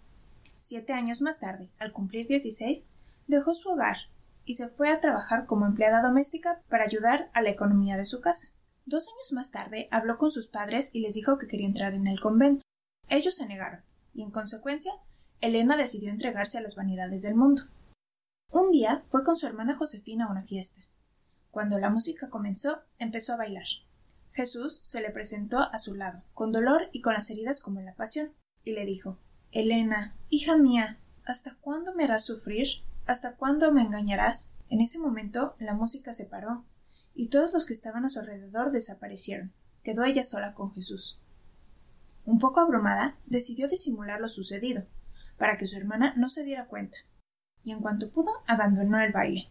[0.57, 2.89] Siete años más tarde, al cumplir dieciséis,
[3.27, 3.97] dejó su hogar
[4.45, 8.19] y se fue a trabajar como empleada doméstica para ayudar a la economía de su
[8.21, 8.49] casa.
[8.85, 12.07] Dos años más tarde habló con sus padres y les dijo que quería entrar en
[12.07, 12.63] el convento.
[13.07, 13.81] Ellos se negaron,
[14.13, 14.91] y en consecuencia,
[15.39, 17.63] Elena decidió entregarse a las vanidades del mundo.
[18.51, 20.81] Un día fue con su hermana Josefina a una fiesta.
[21.49, 23.65] Cuando la música comenzó, empezó a bailar.
[24.31, 27.85] Jesús se le presentó a su lado, con dolor y con las heridas como en
[27.85, 28.33] la pasión,
[28.63, 29.17] y le dijo
[29.51, 32.67] Elena, hija mía, ¿hasta cuándo me harás sufrir?
[33.05, 34.55] ¿Hasta cuándo me engañarás?
[34.69, 36.63] En ese momento la música se paró,
[37.15, 39.53] y todos los que estaban a su alrededor desaparecieron.
[39.83, 41.19] Quedó ella sola con Jesús.
[42.25, 44.85] Un poco abrumada, decidió disimular lo sucedido,
[45.37, 46.97] para que su hermana no se diera cuenta,
[47.63, 49.49] y en cuanto pudo abandonó el baile.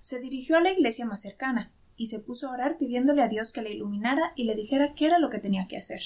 [0.00, 3.52] Se dirigió a la iglesia más cercana, y se puso a orar pidiéndole a Dios
[3.52, 6.02] que le iluminara y le dijera qué era lo que tenía que hacer.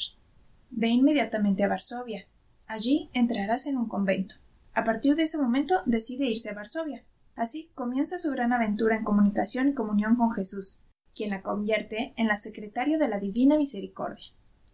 [0.70, 2.26] Ve inmediatamente a Varsovia.
[2.66, 4.37] Allí entrarás en un convento.
[4.72, 7.04] A partir de ese momento decide irse a Varsovia.
[7.41, 10.83] Así comienza su gran aventura en comunicación y comunión con Jesús,
[11.15, 14.27] quien la convierte en la secretaria de la Divina Misericordia.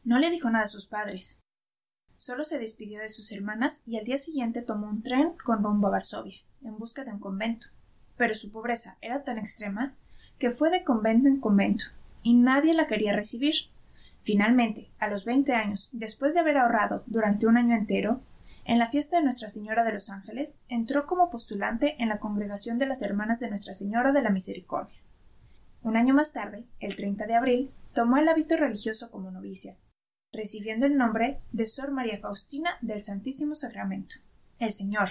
[0.03, 1.45] No le dijo nada a sus padres.
[2.17, 5.87] Solo se despidió de sus hermanas y al día siguiente tomó un tren con rumbo
[5.87, 7.69] a Varsovia, en busca de un convento.
[8.17, 9.95] Pero su pobreza era tan extrema
[10.41, 11.85] que fue de convento en convento,
[12.25, 13.55] y nadie la quería recibir.
[14.23, 18.23] Finalmente, a los veinte años, después de haber ahorrado durante un año entero,
[18.67, 22.79] en la fiesta de Nuestra Señora de los Ángeles, entró como postulante en la congregación
[22.79, 24.99] de las Hermanas de Nuestra Señora de la Misericordia.
[25.83, 29.77] Un año más tarde, el 30 de abril, tomó el hábito religioso como novicia,
[30.33, 34.17] recibiendo el nombre de Sor María Faustina del Santísimo Sacramento.
[34.59, 35.11] El Señor,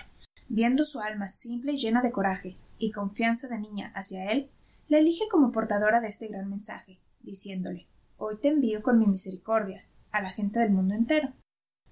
[0.50, 4.50] viendo su alma simple y llena de coraje y confianza de niña hacia él,
[4.90, 9.86] la elige como portadora de este gran mensaje, diciéndole Hoy te envío con mi misericordia
[10.12, 11.34] a la gente del mundo entero.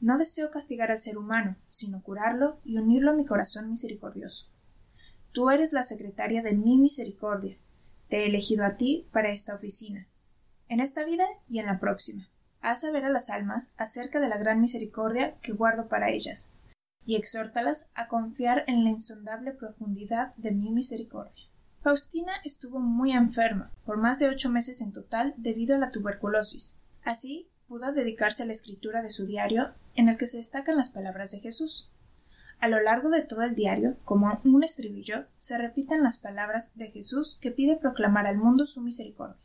[0.04, 4.48] No deseo castigar al ser humano, sino curarlo y unirlo a mi corazón misericordioso.
[5.32, 7.58] Tú eres la secretaria de mi misericordia.
[8.10, 10.10] Te he elegido a ti para esta oficina,
[10.68, 12.28] en esta vida y en la próxima.
[12.60, 16.52] Haz saber a las almas acerca de la gran misericordia que guardo para ellas,
[17.06, 21.46] y exhórtalas a confiar en la insondable profundidad de mi misericordia.
[21.80, 26.78] Faustina estuvo muy enferma, por más de ocho meses en total, debido a la tuberculosis.
[27.06, 30.90] Así pudo dedicarse a la escritura de su diario, en el que se destacan las
[30.90, 31.92] palabras de Jesús.
[32.60, 36.92] A lo largo de todo el diario, como un estribillo, se repiten las palabras de
[36.92, 39.42] Jesús que pide proclamar al mundo su misericordia.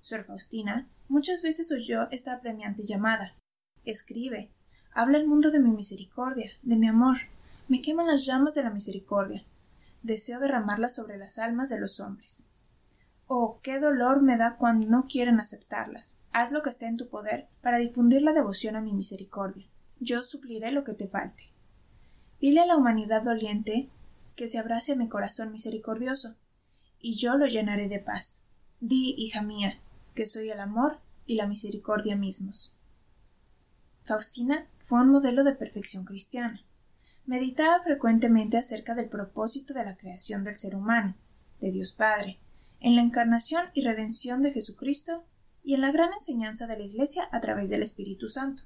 [0.00, 3.36] Sor Faustina muchas veces oyó esta apremiante llamada.
[3.84, 4.52] Escribe,
[4.92, 7.16] habla el mundo de mi misericordia, de mi amor.
[7.68, 9.44] Me queman las llamas de la misericordia.
[10.02, 12.50] Deseo derramarlas sobre las almas de los hombres.
[13.26, 16.20] Oh, qué dolor me da cuando no quieren aceptarlas.
[16.32, 19.66] Haz lo que esté en tu poder para difundir la devoción a mi misericordia.
[19.98, 21.50] Yo supliré lo que te falte.
[22.38, 23.88] Dile a la humanidad doliente
[24.36, 26.34] que se abrace a mi corazón misericordioso,
[27.00, 28.46] y yo lo llenaré de paz.
[28.80, 29.80] Di, hija mía,
[30.14, 32.78] que soy el amor y la misericordia mismos.
[34.04, 36.60] Faustina fue un modelo de perfección cristiana.
[37.24, 41.14] Meditaba frecuentemente acerca del propósito de la creación del ser humano,
[41.60, 42.38] de Dios Padre,
[42.84, 45.24] en la encarnación y redención de Jesucristo
[45.62, 48.64] y en la gran enseñanza de la Iglesia a través del Espíritu Santo.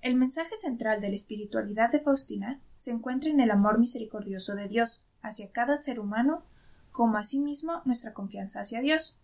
[0.00, 4.66] El mensaje central de la espiritualidad de Faustina se encuentra en el amor misericordioso de
[4.66, 6.42] Dios hacia cada ser humano,
[6.90, 9.16] como asimismo nuestra confianza hacia Dios.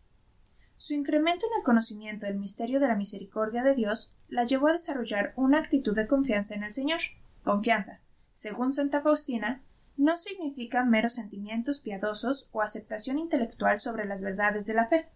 [0.76, 4.72] Su incremento en el conocimiento del misterio de la misericordia de Dios la llevó a
[4.72, 7.00] desarrollar una actitud de confianza en el Señor.
[7.42, 7.98] Confianza,
[8.30, 9.64] según Santa Faustina,
[10.00, 15.06] no significa meros sentimientos piadosos o aceptación intelectual sobre las verdades de la fe,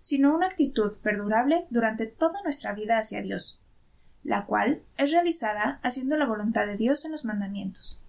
[0.00, 3.60] sino una actitud perdurable durante toda nuestra vida hacia Dios,
[4.24, 8.00] la cual es realizada haciendo la voluntad de Dios en los mandamientos,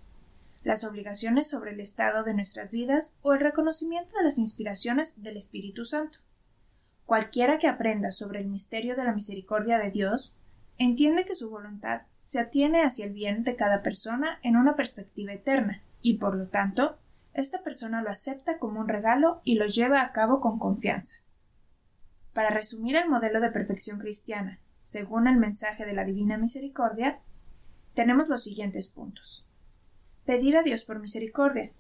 [0.64, 5.36] las obligaciones sobre el estado de nuestras vidas o el reconocimiento de las inspiraciones del
[5.36, 6.20] Espíritu Santo.
[7.06, 10.38] Cualquiera que aprenda sobre el misterio de la misericordia de Dios
[10.78, 15.34] entiende que su voluntad se atiene hacia el bien de cada persona en una perspectiva
[15.34, 17.00] eterna, y por lo tanto,
[17.34, 21.16] esta persona lo acepta como un regalo y lo lleva a cabo con confianza.
[22.34, 27.22] Para resumir el modelo de perfección cristiana, según el mensaje de la Divina Misericordia,
[27.96, 29.48] tenemos los siguientes puntos.
[30.26, 31.72] Pedir a Dios por misericordia,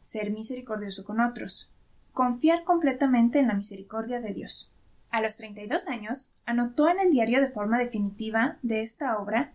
[0.00, 1.72] ser misericordioso con otros,
[2.12, 4.72] confiar completamente en la misericordia de Dios.
[5.10, 9.54] A los 32 años, anotó en el diario de forma definitiva de esta obra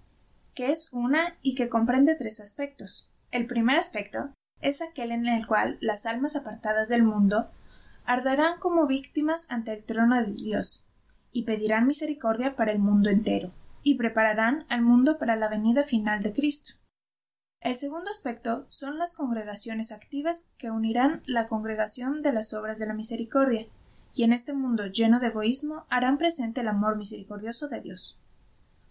[0.53, 3.11] que es una y que comprende tres aspectos.
[3.35, 4.29] El primer aspecto
[4.61, 7.51] es aquel en el cual las almas apartadas del mundo
[8.05, 10.85] arderán como víctimas ante el trono de Dios
[11.33, 13.51] y pedirán misericordia para el mundo entero,
[13.83, 16.75] y prepararán al mundo para la venida final de Cristo.
[17.59, 22.85] El segundo aspecto son las congregaciones activas que unirán la congregación de las obras de
[22.85, 23.67] la misericordia,
[24.13, 28.17] y en este mundo lleno de egoísmo harán presente el amor misericordioso de Dios.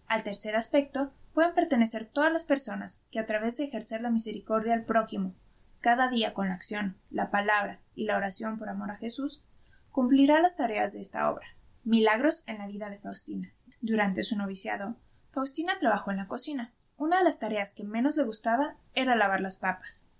[0.07, 4.73] Al tercer aspecto pueden pertenecer todas las personas que a través de ejercer la misericordia
[4.73, 5.35] al prójimo,
[5.81, 9.43] cada día con la acción, la palabra y la oración por amor a Jesús,
[9.91, 11.45] cumplirá las tareas de esta obra.
[11.83, 13.53] Milagros en la vida de Faustina.
[13.81, 14.95] Durante su noviciado,
[15.31, 19.41] Faustina trabajó en la cocina, una de las tareas que menos le gustaba era lavar
[19.41, 20.11] las papas,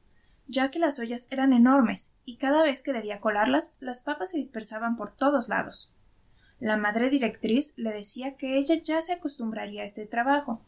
[0.46, 4.38] ya que las ollas eran enormes y cada vez que debía colarlas las papas se
[4.38, 5.95] dispersaban por todos lados.
[6.60, 10.62] La madre directriz le decía que ella ya se acostumbraría a este trabajo.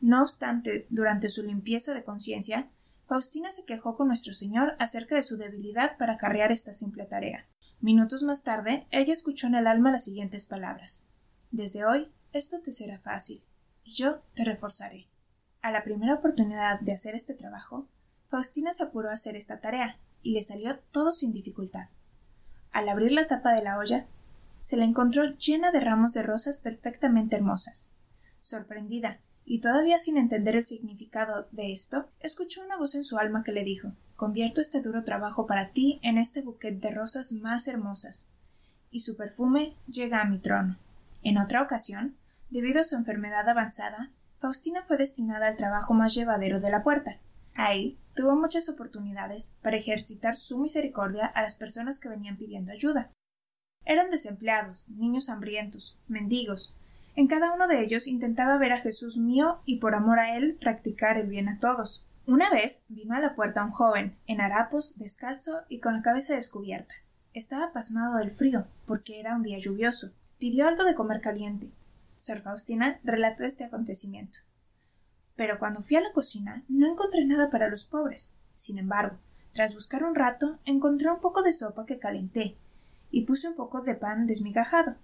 [0.00, 2.68] No obstante, durante su limpieza de conciencia,
[3.06, 7.46] Faustina se quejó con nuestro Señor acerca de su debilidad para carrear esta simple tarea.
[7.80, 11.08] Minutos más tarde, ella escuchó en el alma las siguientes palabras
[11.50, 13.42] Desde hoy esto te será fácil,
[13.84, 15.06] y yo te reforzaré.
[15.60, 17.86] A la primera oportunidad de hacer este trabajo,
[18.28, 21.88] Faustina se apuró a hacer esta tarea, y le salió todo sin dificultad.
[22.72, 24.06] Al abrir la tapa de la olla,
[24.64, 27.92] se la encontró llena de ramos de rosas perfectamente hermosas.
[28.40, 33.44] Sorprendida, y todavía sin entender el significado de esto, escuchó una voz en su alma
[33.44, 37.68] que le dijo Convierto este duro trabajo para ti en este buquet de rosas más
[37.68, 38.30] hermosas,
[38.90, 40.78] y su perfume llega a mi trono.
[41.22, 42.16] En otra ocasión,
[42.48, 47.18] debido a su enfermedad avanzada, Faustina fue destinada al trabajo más llevadero de la puerta.
[47.54, 53.10] Ahí tuvo muchas oportunidades para ejercitar su misericordia a las personas que venían pidiendo ayuda.
[53.84, 56.74] Eran desempleados, niños hambrientos, mendigos.
[57.16, 60.56] En cada uno de ellos intentaba ver a Jesús mío y por amor a él
[60.60, 62.06] practicar el bien a todos.
[62.26, 66.34] Una vez vino a la puerta un joven, en harapos, descalzo y con la cabeza
[66.34, 66.94] descubierta.
[67.34, 70.10] Estaba pasmado del frío, porque era un día lluvioso.
[70.38, 71.70] Pidió algo de comer caliente,
[72.16, 74.38] Sor Faustina relató este acontecimiento.
[75.36, 78.34] Pero cuando fui a la cocina no encontré nada para los pobres.
[78.54, 79.16] Sin embargo,
[79.52, 82.56] tras buscar un rato, encontré un poco de sopa que calenté
[83.14, 84.96] y puse un poco de pan desmigajado.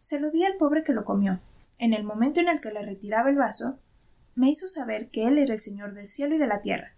[0.00, 1.40] Se lo di al pobre que lo comió.
[1.78, 3.78] En el momento en el que le retiraba el vaso,
[4.34, 6.94] me hizo saber que él era el Señor del cielo y de la tierra.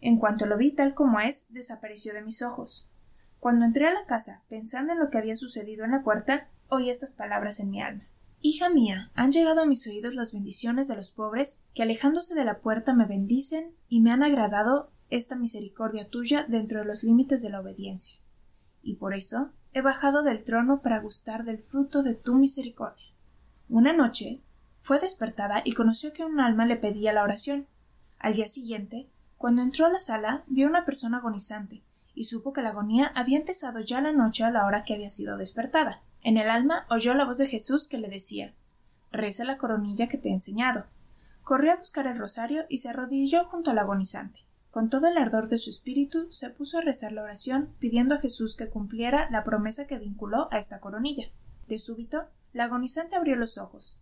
[0.00, 2.90] En cuanto lo vi tal como es, desapareció de mis ojos.
[3.38, 6.90] Cuando entré a la casa, pensando en lo que había sucedido en la puerta, oí
[6.90, 8.02] estas palabras en mi alma.
[8.40, 12.44] Hija mía, han llegado a mis oídos las bendiciones de los pobres, que alejándose de
[12.44, 17.40] la puerta me bendicen y me han agradado esta misericordia tuya dentro de los límites
[17.40, 18.18] de la obediencia.
[18.82, 23.06] Y por eso he bajado del trono para gustar del fruto de tu misericordia.
[23.68, 24.40] Una noche
[24.80, 27.66] fue despertada y conoció que un alma le pedía la oración.
[28.18, 31.82] Al día siguiente, cuando entró a la sala, vio una persona agonizante,
[32.14, 35.10] y supo que la agonía había empezado ya la noche a la hora que había
[35.10, 36.02] sido despertada.
[36.22, 38.54] En el alma oyó la voz de Jesús que le decía
[39.10, 40.84] Reza la coronilla que te he enseñado.
[41.42, 44.41] Corrió a buscar el rosario y se arrodilló junto al agonizante.
[44.72, 48.18] Con todo el ardor de su espíritu se puso a rezar la oración pidiendo a
[48.20, 51.26] Jesús que cumpliera la promesa que vinculó a esta coronilla.
[51.68, 52.24] De súbito,
[52.54, 54.00] la agonizante abrió los ojos.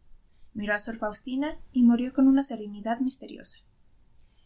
[0.54, 3.64] miró a Sor Faustina y murió con una serenidad misteriosa.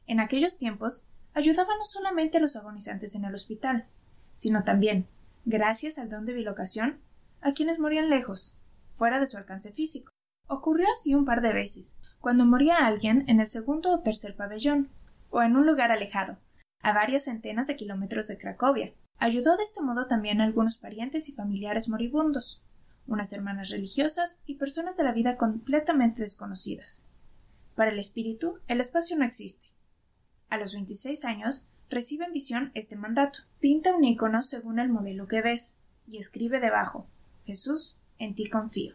[0.07, 3.87] En aquellos tiempos ayudaba no solamente a los agonizantes en el hospital,
[4.35, 5.07] sino también,
[5.45, 7.01] gracias al don de bilocación,
[7.43, 8.57] a quienes morían lejos,
[8.89, 10.11] fuera de su alcance físico.
[10.49, 14.89] Ocurrió así un par de veces, cuando moría alguien en el segundo o tercer pabellón,
[15.35, 16.39] o en un lugar alejado,
[16.81, 18.95] a varias centenas de kilómetros de Cracovia.
[19.19, 22.63] Ayudó de este modo también a algunos parientes y familiares moribundos,
[23.09, 27.09] unas hermanas religiosas y personas de la vida completamente desconocidas.
[27.75, 29.67] Para el espíritu, el espacio no existe.
[30.51, 33.41] A los 26 años, recibe en visión este mandato.
[33.59, 37.09] Pinta un icono según el modelo que ves y escribe debajo
[37.45, 38.95] Jesús, en ti confío.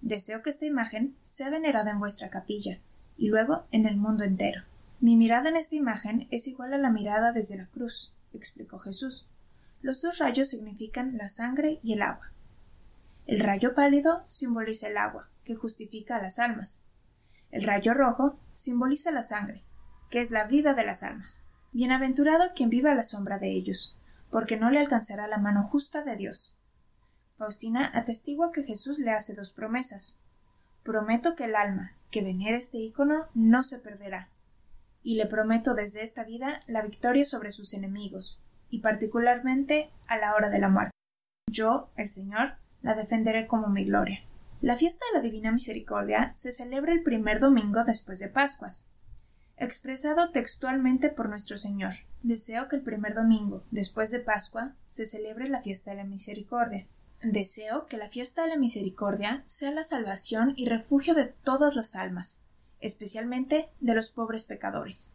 [0.00, 2.78] Deseo que esta imagen sea venerada en vuestra capilla
[3.18, 4.62] y luego en el mundo entero.
[5.00, 9.28] Mi mirada en esta imagen es igual a la mirada desde la cruz, explicó Jesús.
[9.82, 12.32] Los dos rayos significan la sangre y el agua.
[13.26, 16.84] El rayo pálido simboliza el agua, que justifica a las almas.
[17.50, 19.62] El rayo rojo simboliza la sangre,
[20.10, 21.46] que es la vida de las almas.
[21.72, 23.98] Bienaventurado quien viva a la sombra de ellos,
[24.30, 26.56] porque no le alcanzará la mano justa de Dios.
[27.36, 30.22] Faustina atestigua que Jesús le hace dos promesas.
[30.82, 34.28] Prometo que el alma que venera este ícono no se perderá,
[35.04, 40.34] y le prometo desde esta vida la victoria sobre sus enemigos, y particularmente a la
[40.34, 40.90] hora de la muerte.
[41.48, 44.24] Yo, el Señor, la defenderé como mi gloria.
[44.60, 48.88] La fiesta de la Divina Misericordia se celebra el primer domingo después de Pascuas.
[49.56, 51.92] Expresado textualmente por nuestro Señor,
[52.22, 56.86] deseo que el primer domingo después de Pascua se celebre la fiesta de la Misericordia.
[57.22, 61.94] Deseo que la fiesta de la Misericordia sea la salvación y refugio de todas las
[61.94, 62.42] almas,
[62.84, 65.12] especialmente de los pobres pecadores.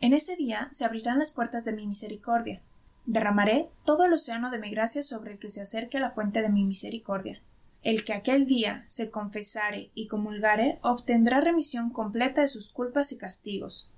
[0.00, 2.60] En ese día se abrirán las puertas de mi misericordia,
[3.06, 6.48] Derramaré todo el océano de mi gracia sobre el que se acerque la fuente de
[6.48, 7.42] mi misericordia.
[7.82, 13.18] El que aquel día se confesare y comulgare obtendrá remisión completa de sus culpas y
[13.18, 13.90] castigos.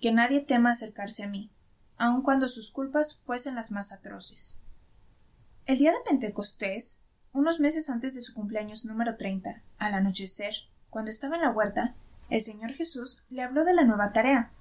[0.00, 1.50] Que nadie tema acercarse a mí,
[1.96, 4.60] aun cuando sus culpas fuesen las más atroces.
[5.64, 7.00] El día de Pentecostés,
[7.32, 10.54] unos meses antes de su cumpleaños número treinta, al anochecer,
[10.90, 11.94] cuando estaba en la huerta,
[12.34, 14.52] el Señor Jesús le habló de la nueva tarea,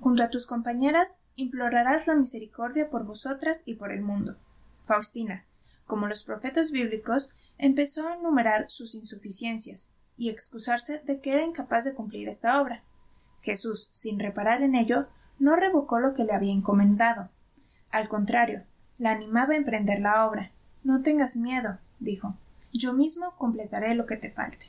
[0.00, 4.36] Junto a tus compañeras implorarás la misericordia por vosotras y por el mundo.
[4.84, 5.46] Faustina,
[5.86, 11.84] como los profetas bíblicos, empezó a enumerar sus insuficiencias y excusarse de que era incapaz
[11.84, 12.82] de cumplir esta obra.
[13.40, 15.06] Jesús, sin reparar en ello,
[15.38, 17.30] no revocó lo que le había encomendado.
[17.90, 18.64] Al contrario,
[18.98, 20.52] la animaba a emprender la obra.
[20.82, 22.36] No tengas miedo, dijo.
[22.72, 24.66] Yo mismo completaré lo que te falte.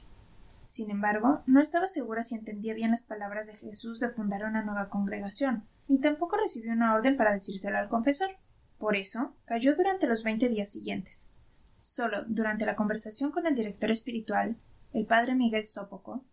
[0.76, 4.62] Sin embargo, no estaba segura si entendía bien las palabras de Jesús de fundar una
[4.62, 8.32] nueva congregación, ni tampoco recibió una orden para decírselo al confesor.
[8.78, 11.32] Por eso, cayó durante los veinte días siguientes.
[11.80, 14.58] Solo durante la conversación con el director espiritual,
[14.92, 16.26] el padre Miguel Sópoco,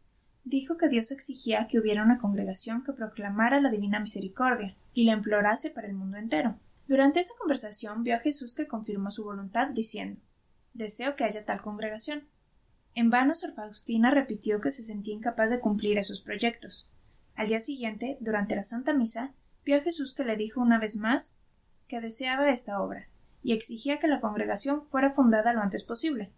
[0.43, 5.13] dijo que Dios exigía que hubiera una congregación que proclamara la divina misericordia y la
[5.13, 6.57] implorase para el mundo entero.
[6.89, 10.21] Durante esa conversación vio a Jesús que confirmó su voluntad diciendo
[10.75, 12.25] Deseo que haya tal congregación.
[12.95, 16.91] En vano Sor Faustina repitió que se sentía incapaz de cumplir esos proyectos.
[17.35, 19.33] Al día siguiente, durante la Santa Misa,
[19.65, 21.39] vio a Jesús que le dijo una vez más
[21.89, 23.09] que deseaba esta obra,
[23.43, 26.31] y exigía que la congregación fuera fundada lo antes posible.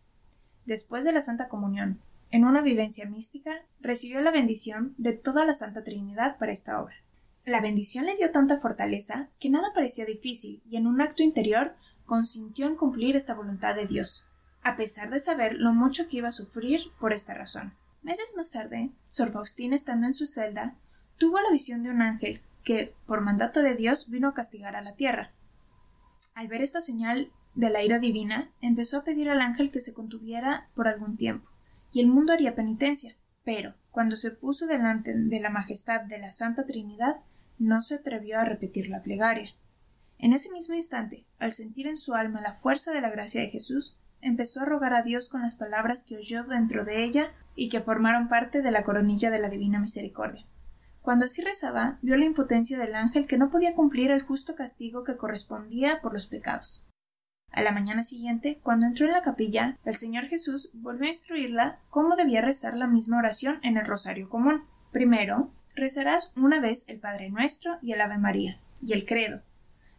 [0.64, 5.54] Después de la Santa Comunión, en una vivencia mística, recibió la bendición de toda la
[5.54, 6.94] Santa Trinidad para esta obra.
[7.44, 11.75] La bendición le dio tanta fortaleza que nada parecía difícil, y en un acto interior
[12.06, 14.26] consintió en cumplir esta voluntad de Dios,
[14.64, 17.75] a pesar de saber lo mucho que iba a sufrir por esta razón.
[18.02, 20.75] Meses más tarde, Sor Faustina, estando en su celda,
[21.18, 24.83] tuvo la visión de un ángel que, por mandato de Dios, vino a castigar a
[24.83, 25.33] la tierra.
[26.35, 29.92] Al ver esta señal de la ira divina, empezó a pedir al ángel que se
[29.92, 31.49] contuviera por algún tiempo,
[31.92, 33.16] y el mundo haría penitencia.
[33.44, 37.21] Pero, cuando se puso delante de la majestad de la Santa Trinidad,
[37.59, 39.54] no se atrevió a repetir la plegaria.
[40.18, 43.50] En ese mismo instante, al sentir en su alma la fuerza de la gracia de
[43.50, 47.69] Jesús, empezó a rogar a Dios con las palabras que oyó dentro de ella y
[47.69, 50.45] que formaron parte de la coronilla de la Divina Misericordia.
[51.02, 55.04] Cuando así rezaba, vio la impotencia del ángel que no podía cumplir el justo castigo
[55.04, 56.88] que correspondía por los pecados.
[57.52, 61.78] A la mañana siguiente, cuando entró en la capilla, el Señor Jesús volvió a instruirla
[61.90, 64.64] cómo debía rezar la misma oración en el rosario común.
[64.90, 69.43] Primero, rezarás una vez el Padre Nuestro y el Ave María, y el Credo,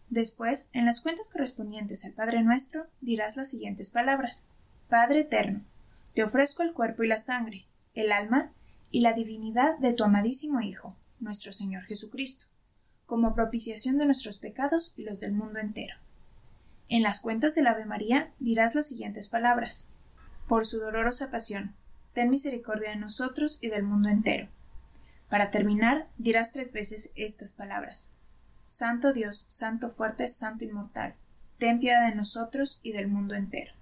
[0.10, 4.48] Después, en las cuentas correspondientes al Padre nuestro, dirás las siguientes palabras
[4.90, 5.64] Padre eterno,
[6.14, 8.52] te ofrezco el cuerpo y la sangre, el alma
[8.92, 12.46] y la divinidad de tu amadísimo Hijo, nuestro Señor Jesucristo,
[13.06, 15.96] como propiciación de nuestros pecados y los del mundo entero.
[16.88, 19.90] En las cuentas del Ave María dirás las siguientes palabras
[20.48, 21.74] Por su dolorosa pasión,
[22.14, 24.48] ten misericordia de nosotros y del mundo entero.
[25.30, 28.14] Para terminar, dirás tres veces estas palabras.
[28.66, 31.16] Santo Dios, Santo fuerte, Santo inmortal,
[31.60, 33.74] ten piedad de nosotros y del mundo entero.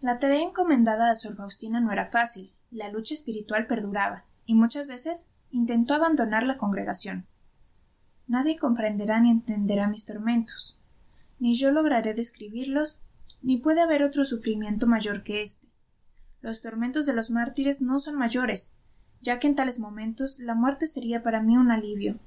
[0.00, 4.86] La tarea encomendada a Sor Faustina no era fácil, la lucha espiritual perduraba, y muchas
[4.86, 7.26] veces intentó abandonar la congregación.
[8.26, 10.80] Nadie comprenderá ni entenderá mis tormentos,
[11.38, 13.00] ni yo lograré describirlos,
[13.42, 15.68] ni puede haber otro sufrimiento mayor que éste.
[16.40, 18.74] Los tormentos de los mártires no son mayores,
[19.20, 22.18] ya que en tales momentos la muerte sería para mí un alivio,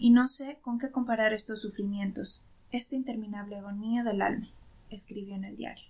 [0.00, 2.42] y no sé con qué comparar estos sufrimientos,
[2.72, 4.48] esta interminable agonía del alma,
[4.88, 5.84] escribió en el diario.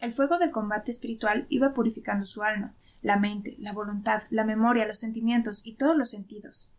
[0.00, 4.86] El fuego del combate espiritual iba purificando su alma, la mente, la voluntad, la memoria,
[4.86, 6.72] los sentimientos y todos los sentidos.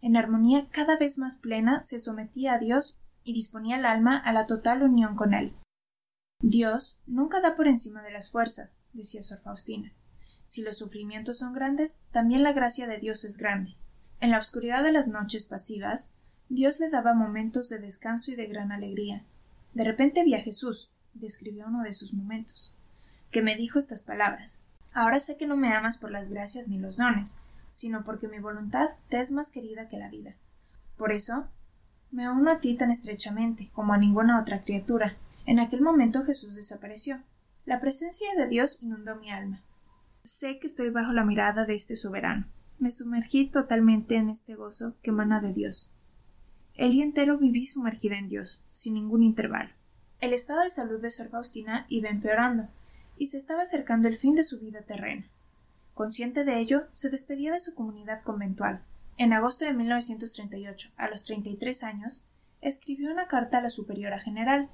[0.00, 4.32] En armonía cada vez más plena se sometía a Dios y disponía el alma a
[4.32, 5.52] la total unión con él.
[6.40, 9.92] Dios nunca da por encima de las fuerzas, decía Sor Faustina.
[10.46, 13.76] Si los sufrimientos son grandes, también la gracia de Dios es grande.
[14.20, 16.12] En la oscuridad de las noches pasivas,
[16.48, 19.24] Dios le daba momentos de descanso y de gran alegría.
[19.74, 22.76] De repente vi a Jesús, describió uno de sus momentos,
[23.30, 26.78] que me dijo estas palabras Ahora sé que no me amas por las gracias ni
[26.78, 27.38] los dones,
[27.70, 30.34] sino porque mi voluntad te es más querida que la vida.
[30.96, 31.46] Por eso
[32.10, 35.16] me uno a ti tan estrechamente como a ninguna otra criatura.
[35.46, 37.20] En aquel momento Jesús desapareció.
[37.64, 39.60] La presencia de Dios inundó mi alma.
[40.22, 42.46] Sé que estoy bajo la mirada de este soberano.
[42.78, 45.92] Me sumergí totalmente en este gozo que emana de Dios.
[46.74, 49.70] El día entero viví sumergida en Dios, sin ningún intervalo.
[50.20, 52.68] El estado de salud de Sor Faustina iba empeorando,
[53.16, 55.26] y se estaba acercando el fin de su vida terrena.
[55.94, 58.84] Consciente de ello, se despedía de su comunidad conventual.
[59.16, 62.22] En agosto de 1938, a los 33 años,
[62.60, 64.68] escribió una carta a la superiora general,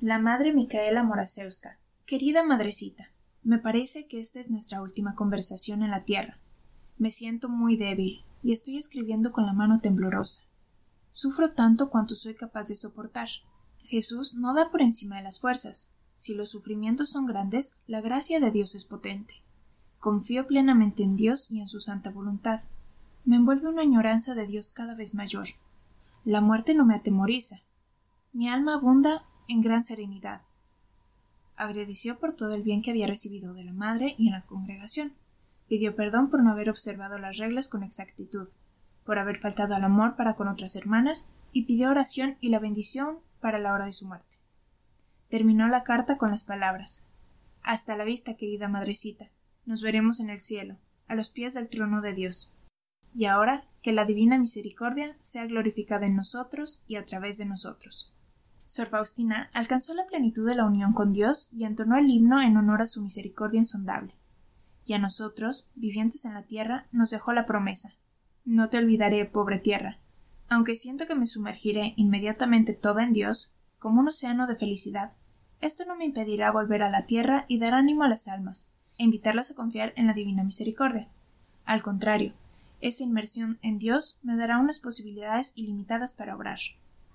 [0.00, 1.76] la madre Micaela Morasewska.
[2.06, 3.10] Querida madrecita,
[3.42, 6.38] me parece que esta es nuestra última conversación en la tierra.
[7.00, 10.42] Me siento muy débil y estoy escribiendo con la mano temblorosa.
[11.10, 13.26] Sufro tanto cuanto soy capaz de soportar.
[13.84, 15.90] Jesús no da por encima de las fuerzas.
[16.12, 19.36] Si los sufrimientos son grandes, la gracia de Dios es potente.
[19.98, 22.60] Confío plenamente en Dios y en su santa voluntad.
[23.24, 25.48] Me envuelve una añoranza de Dios cada vez mayor.
[26.26, 27.62] La muerte no me atemoriza.
[28.34, 30.42] Mi alma abunda en gran serenidad.
[31.56, 35.14] Agradeció por todo el bien que había recibido de la madre y en la congregación.
[35.70, 38.48] Pidió perdón por no haber observado las reglas con exactitud,
[39.04, 43.20] por haber faltado al amor para con otras hermanas, y pidió oración y la bendición
[43.40, 44.36] para la hora de su muerte.
[45.28, 47.06] Terminó la carta con las palabras
[47.62, 49.28] Hasta la vista, querida madrecita.
[49.64, 52.52] Nos veremos en el cielo, a los pies del trono de Dios.
[53.14, 58.12] Y ahora que la divina misericordia sea glorificada en nosotros y a través de nosotros.
[58.64, 62.56] Sor Faustina alcanzó la plenitud de la unión con Dios y entonó el himno en
[62.56, 64.19] honor a su misericordia insondable.
[64.90, 67.94] Y a nosotros, vivientes en la tierra, nos dejó la promesa
[68.44, 70.00] No te olvidaré, pobre tierra.
[70.48, 75.12] Aunque siento que me sumergiré inmediatamente toda en Dios, como un océano de felicidad,
[75.60, 79.04] esto no me impedirá volver a la tierra y dar ánimo a las almas, e
[79.04, 81.06] invitarlas a confiar en la divina misericordia.
[81.64, 82.32] Al contrario,
[82.80, 86.58] esa inmersión en Dios me dará unas posibilidades ilimitadas para obrar.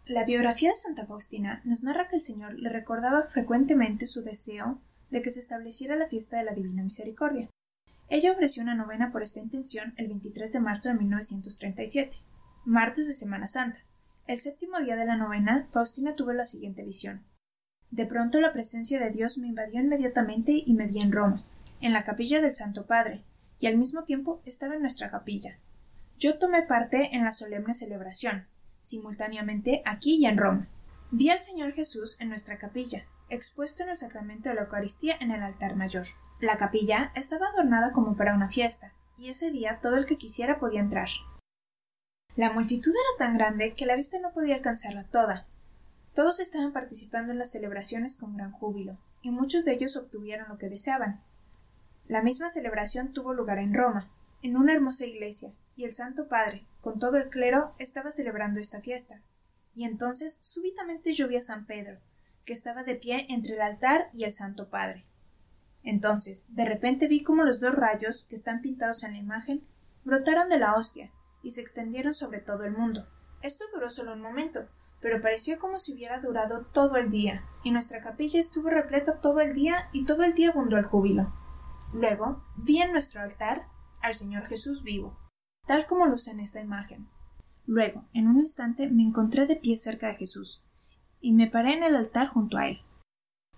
[0.06, 4.80] La biografía de Santa Faustina nos narra que el Señor le recordaba frecuentemente su deseo
[5.10, 7.50] de que se estableciera la fiesta de la Divina Misericordia.
[8.08, 12.18] Ella ofreció una novena por esta intención el 23 de marzo de 1937,
[12.64, 13.80] martes de Semana Santa.
[14.28, 17.24] El séptimo día de la novena, Faustina tuvo la siguiente visión.
[17.90, 21.44] De pronto la presencia de Dios me invadió inmediatamente y me vi en Roma,
[21.82, 23.24] en la capilla del Santo Padre,
[23.60, 25.58] y al mismo tiempo estaba en nuestra capilla.
[26.18, 28.46] Yo tomé parte en la solemne celebración,
[28.82, 30.68] simultáneamente aquí y en Roma.
[31.12, 35.32] Vi al Señor Jesús en nuestra capilla, expuesto en el sacramento de la Eucaristía en
[35.32, 36.06] el altar mayor.
[36.40, 40.60] La capilla estaba adornada como para una fiesta, y ese día todo el que quisiera
[40.60, 41.10] podía entrar.
[42.36, 45.48] La multitud era tan grande que la vista no podía alcanzarla toda,
[46.16, 50.58] todos estaban participando en las celebraciones con gran júbilo, y muchos de ellos obtuvieron lo
[50.58, 51.22] que deseaban.
[52.08, 54.10] La misma celebración tuvo lugar en Roma,
[54.42, 58.80] en una hermosa iglesia, y el Santo Padre, con todo el clero, estaba celebrando esta
[58.80, 59.22] fiesta.
[59.74, 62.00] Y entonces súbitamente yo vi a San Pedro,
[62.46, 65.06] que estaba de pie entre el altar y el Santo Padre.
[65.84, 69.68] Entonces, de repente vi como los dos rayos que están pintados en la imagen
[70.04, 71.12] brotaron de la hostia
[71.44, 73.08] y se extendieron sobre todo el mundo.
[73.42, 74.68] Esto duró solo un momento,
[75.02, 79.42] pero pareció como si hubiera durado todo el día, y nuestra capilla estuvo repleta todo
[79.42, 81.32] el día y todo el día abundó el júbilo.
[81.94, 83.68] Luego vi en nuestro altar
[84.02, 85.18] al Señor Jesús vivo,
[85.68, 87.08] tal como luce en esta imagen.
[87.68, 90.65] Luego, en un instante, me encontré de pie cerca de Jesús,
[91.26, 92.82] y me paré en el altar junto a él.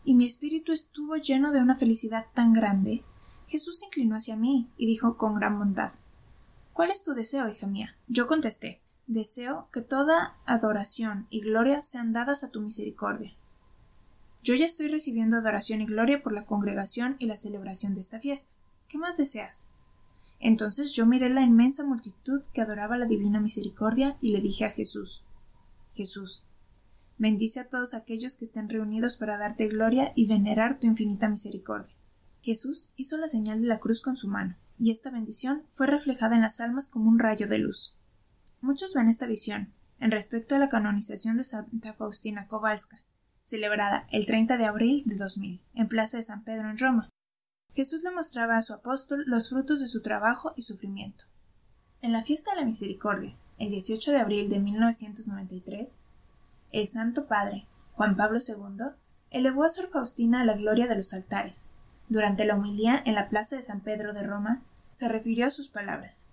[0.06, 3.04] Y mi espíritu estuvo lleno de una felicidad tan grande
[3.46, 5.92] Jesús se inclinó hacia mí y dijo con gran bondad
[6.72, 7.98] ¿Cuál es tu deseo, hija mía?
[8.08, 13.36] Yo contesté Deseo que toda adoración y gloria sean dadas a tu misericordia.
[14.44, 18.22] Yo ya estoy recibiendo adoración y gloria por la congregación y la celebración de esta
[18.22, 18.54] fiesta.
[18.88, 19.72] ¿Qué más deseas?
[20.40, 24.70] Entonces yo miré la inmensa multitud que adoraba la divina misericordia y le dije a
[24.70, 25.26] Jesús
[25.98, 26.47] Jesús,
[27.18, 31.96] bendice a todos aquellos que estén reunidos para darte gloria y venerar tu infinita misericordia.
[32.42, 36.36] Jesús hizo la señal de la cruz con su mano, y esta bendición fue reflejada
[36.36, 37.96] en las almas como un rayo de luz.
[38.62, 43.02] Muchos ven esta visión en respecto a la canonización de Santa Faustina Kowalska,
[43.40, 47.10] celebrada el 30 de abril de 2000 en Plaza de San Pedro en Roma.
[47.74, 51.26] Jesús le mostraba a su apóstol los frutos de su trabajo y sufrimiento.
[52.02, 56.00] En la fiesta de la misericordia, el 18 de abril de 1993,
[56.72, 58.88] el Santo Padre, Juan Pablo II,
[59.32, 61.70] elevó a Sor Faustina a la gloria de los altares.
[62.10, 65.68] Durante la homilía en la Plaza de San Pedro de Roma, se refirió a sus
[65.68, 66.32] palabras.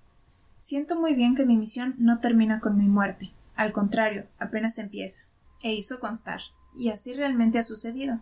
[0.57, 5.23] Siento muy bien que mi misión no termina con mi muerte, al contrario, apenas empieza.
[5.63, 6.41] E hizo constar,
[6.77, 8.21] y así realmente ha sucedido.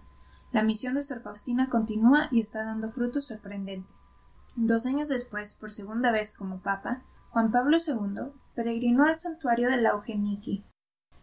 [0.53, 4.11] La misión de Sor Faustina continúa y está dando frutos sorprendentes.
[4.55, 9.79] Dos años después, por segunda vez como Papa, Juan Pablo II peregrinó al santuario de
[9.79, 9.95] la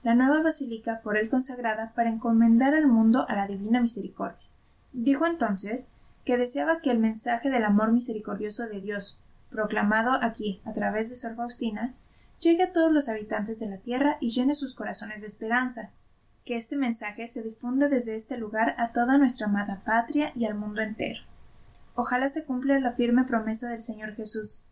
[0.04, 4.48] la nueva basílica por él consagrada para encomendar al mundo a la divina misericordia.
[4.94, 5.92] Dijo entonces
[6.26, 11.16] que deseaba que el mensaje del amor misericordioso de Dios, proclamado aquí a través de
[11.16, 11.94] Sor Faustina,
[12.40, 15.92] llegue a todos los habitantes de la tierra y llene sus corazones de esperanza,
[16.46, 20.56] que este mensaje se difunda desde este lugar a toda nuestra amada patria y al
[20.56, 21.22] mundo entero.
[21.96, 24.64] Ojalá se cumpla la firme promesa del Señor Jesús.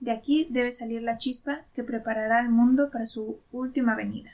[0.00, 4.32] De aquí debe salir la chispa que preparará al mundo para su última venida.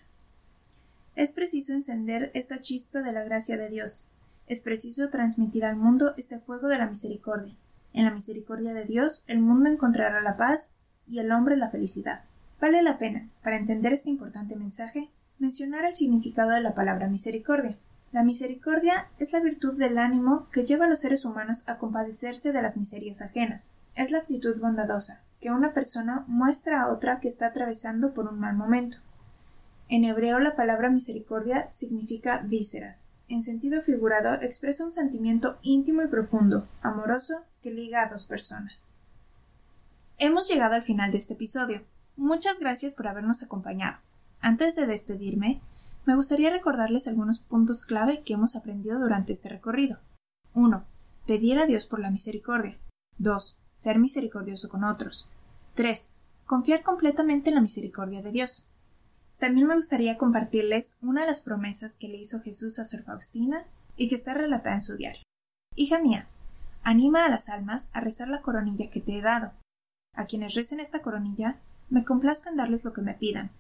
[1.19, 4.07] Es preciso encender esta chispa de la gracia de Dios.
[4.47, 7.57] Es preciso transmitir al mundo este fuego de la misericordia,
[7.93, 10.77] en la misericordia de Dios el mundo encontrará la paz
[11.09, 12.23] y el hombre la felicidad.
[12.61, 15.09] Vale la pena, para entender este importante mensaje,
[15.41, 17.77] mencionar el significado de la palabra misericordia.
[18.13, 22.53] La misericordia es la virtud del ánimo que lleva a los seres humanos a compadecerse
[22.53, 23.75] de las miserias ajenas.
[23.97, 28.39] Es la actitud bondadosa que una persona muestra a otra que está atravesando por un
[28.39, 28.99] mal momento.
[29.89, 33.11] En hebreo la palabra misericordia significa vísceras.
[33.29, 38.95] En sentido figurado expresa un sentimiento íntimo y profundo, amoroso que liga a dos personas.
[40.19, 41.83] Hemos llegado al final de este episodio.
[42.17, 43.99] Muchas gracias por habernos acompañado.
[44.41, 45.61] Antes de despedirme,
[46.05, 49.99] me gustaría recordarles algunos puntos clave que hemos aprendido durante este recorrido.
[50.55, 50.85] 1.
[51.27, 52.79] Pedir a Dios por la misericordia.
[53.19, 53.61] 2.
[53.73, 55.29] Ser misericordioso con otros.
[55.75, 56.09] 3.
[56.47, 58.68] Confiar completamente en la misericordia de Dios.
[59.39, 63.65] También me gustaría compartirles una de las promesas que le hizo Jesús a Sor Faustina
[63.97, 65.23] y que está relatada en su diario.
[65.77, 66.29] Hija mía,
[66.89, 69.53] Anima a las almas a rezar la coronilla que te he dado.
[70.15, 71.57] A quienes recen esta coronilla,
[71.91, 73.51] me complazco en darles lo que me pidan.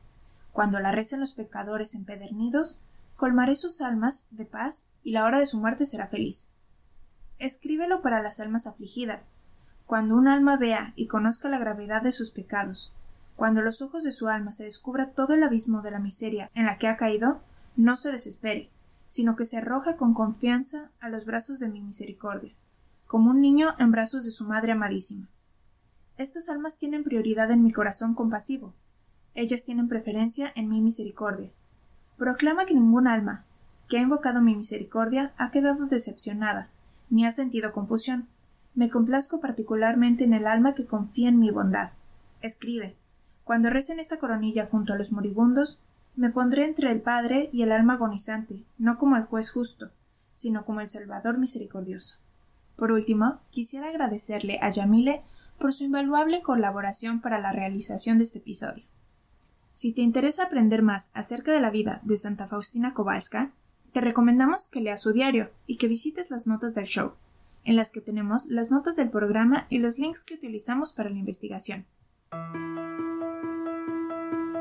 [0.52, 2.80] Cuando la recen los pecadores empedernidos,
[3.16, 6.50] colmaré sus almas de paz y la hora de su muerte será feliz.
[7.38, 9.34] Escríbelo para las almas afligidas.
[9.84, 12.94] Cuando un alma vea y conozca la gravedad de sus pecados,
[13.38, 16.66] cuando los ojos de su alma se descubra todo el abismo de la miseria en
[16.66, 17.40] la que ha caído,
[17.74, 18.68] no se desespere,
[19.06, 22.52] sino que se arroje con confianza a los brazos de mi misericordia
[23.08, 25.28] como un niño en brazos de su madre amadísima.
[26.18, 28.74] Estas almas tienen prioridad en mi corazón compasivo.
[29.34, 31.50] Ellas tienen preferencia en mi misericordia.
[32.18, 33.44] Proclama que ningún alma
[33.88, 36.68] que ha invocado mi misericordia ha quedado decepcionada,
[37.08, 38.28] ni ha sentido confusión.
[38.74, 41.92] Me complazco particularmente en el alma que confía en mi bondad.
[42.42, 42.94] Escribe.
[43.48, 45.78] Cuando recen esta coronilla junto a los moribundos,
[46.16, 49.88] me pondré entre el Padre y el alma agonizante, no como el juez justo,
[50.34, 52.18] sino como el Salvador misericordioso.
[52.76, 55.22] Por último, quisiera agradecerle a Yamile
[55.58, 58.84] por su invaluable colaboración para la realización de este episodio.
[59.70, 63.52] Si te interesa aprender más acerca de la vida de Santa Faustina Kowalska,
[63.94, 67.12] te recomendamos que leas su diario y que visites las notas del show,
[67.64, 71.16] en las que tenemos las notas del programa y los links que utilizamos para la
[71.16, 71.86] investigación.